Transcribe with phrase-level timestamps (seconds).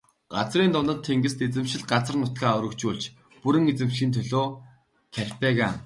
[0.33, 3.03] Газрын дундад тэнгист эзэмшил газар нутгаа өргөжүүлж
[3.41, 4.45] бүрэн эзэмшихийн төлөө
[5.15, 5.73] Карфаген.